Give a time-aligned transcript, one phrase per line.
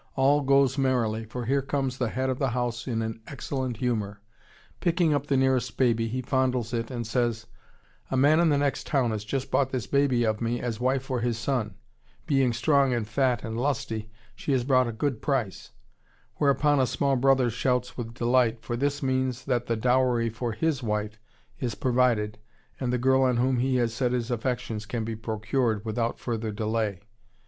[0.15, 4.19] All goes merrily, for here comes the head of the house in an excellent humor.
[4.79, 7.45] Picking up the nearest baby, he fondles it and says,
[8.09, 11.03] "A man in the next town has just bought this baby of me as wife
[11.03, 11.75] for his son.
[12.25, 15.69] Being strong and fat and lusty, she has brought a good price."
[16.37, 20.81] Whereupon a small brother shouts with delight, for this means that the dowry for his
[20.81, 21.19] wife
[21.59, 22.39] is provided
[22.79, 26.51] and the girl on whom he has set his affections can be procured without further
[26.51, 27.01] delay.